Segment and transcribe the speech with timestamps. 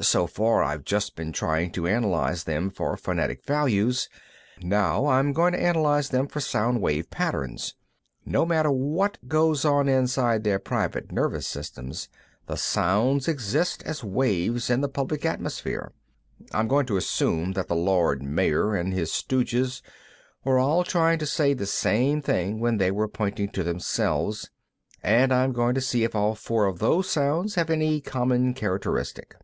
[0.00, 4.08] "So far, I've just been trying to analyze them for phonetic values.
[4.62, 7.74] Now I'm going to analyze them for sound wave patterns.
[8.24, 12.08] No matter what goes on inside their private nervous systems,
[12.46, 15.90] the sounds exist as waves in the public atmosphere.
[16.54, 19.82] I'm going to assume that the Lord Mayor and his stooges
[20.44, 24.48] were all trying to say the same thing when they were pointing to themselves,
[25.02, 29.34] and I'm going to see if all four of those sounds have any common characteristic."